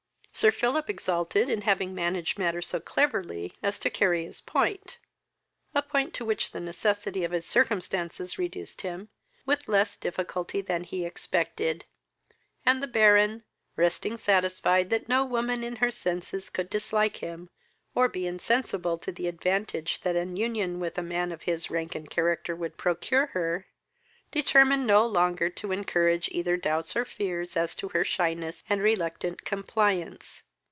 Sir 0.33 0.49
Philip 0.49 0.89
exulted 0.89 1.51
in 1.51 1.61
having 1.61 1.93
managed 1.93 2.39
matter 2.39 2.63
so 2.63 2.79
cleverly 2.79 3.53
as 3.61 3.77
to 3.77 3.91
carry 3.91 4.25
his 4.25 4.41
point 4.41 4.97
(a 5.75 5.83
point 5.83 6.15
to 6.15 6.25
which 6.25 6.49
the 6.49 6.59
necessity 6.59 7.23
of 7.23 7.29
his 7.31 7.45
circumstances 7.45 8.39
reduced 8.39 8.81
him) 8.81 9.09
with 9.45 9.67
less 9.67 9.95
difficulty 9.95 10.59
than 10.61 10.83
he 10.83 11.05
expected, 11.05 11.85
and 12.65 12.81
the 12.81 12.87
Baron, 12.87 13.43
resting 13.75 14.17
satisfied 14.17 14.89
that 14.89 15.07
no 15.07 15.23
woman 15.23 15.63
in 15.63 15.75
her 15.75 15.91
senses 15.91 16.49
could 16.49 16.71
dislike 16.71 17.17
him, 17.17 17.49
or 17.93 18.07
be 18.07 18.25
insensible 18.25 18.97
to 18.97 19.11
the 19.11 19.27
advantages 19.27 19.99
that 19.99 20.15
an 20.15 20.37
union 20.37 20.79
with 20.79 20.97
a 20.97 21.03
man 21.03 21.31
of 21.31 21.43
his 21.43 21.69
rank 21.69 21.93
and 21.93 22.09
character 22.09 22.55
would 22.55 22.77
procure 22.77 23.27
her, 23.27 23.67
determined 24.33 24.87
no 24.87 25.05
longer 25.05 25.49
to 25.49 25.73
encourage 25.73 26.29
either 26.31 26.55
doubts 26.55 26.95
or 26.95 27.03
fears 27.03 27.57
as 27.57 27.75
to 27.75 27.89
her 27.89 28.05
shyness 28.05 28.63
and 28.69 28.81
reluctant 28.81 29.43
compliance. 29.43 30.41